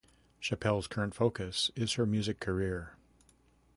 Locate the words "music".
2.07-2.39